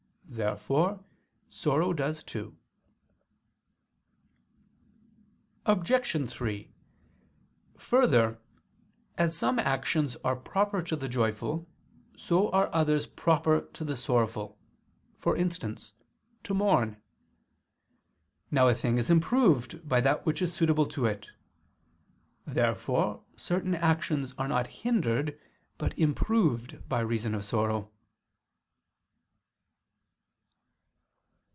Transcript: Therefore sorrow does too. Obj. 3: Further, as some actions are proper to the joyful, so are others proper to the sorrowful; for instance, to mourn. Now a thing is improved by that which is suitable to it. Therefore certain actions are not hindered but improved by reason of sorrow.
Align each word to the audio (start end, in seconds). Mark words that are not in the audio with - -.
Therefore 0.33 1.03
sorrow 1.49 1.91
does 1.91 2.23
too. 2.23 2.55
Obj. 5.65 6.29
3: 6.31 6.71
Further, 7.77 8.39
as 9.17 9.35
some 9.35 9.59
actions 9.59 10.15
are 10.23 10.37
proper 10.37 10.81
to 10.83 10.95
the 10.95 11.09
joyful, 11.09 11.67
so 12.15 12.49
are 12.51 12.73
others 12.73 13.05
proper 13.07 13.67
to 13.73 13.83
the 13.83 13.97
sorrowful; 13.97 14.57
for 15.19 15.35
instance, 15.35 15.91
to 16.43 16.53
mourn. 16.53 17.01
Now 18.49 18.69
a 18.69 18.73
thing 18.73 18.97
is 18.97 19.09
improved 19.09 19.85
by 19.85 19.99
that 19.99 20.25
which 20.25 20.41
is 20.41 20.53
suitable 20.53 20.85
to 20.85 21.07
it. 21.07 21.27
Therefore 22.47 23.21
certain 23.35 23.75
actions 23.75 24.33
are 24.37 24.47
not 24.47 24.67
hindered 24.67 25.37
but 25.77 25.99
improved 25.99 26.87
by 26.87 27.01
reason 27.01 27.35
of 27.35 27.43
sorrow. 27.43 27.91